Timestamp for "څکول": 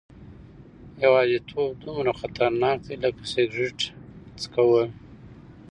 4.41-4.89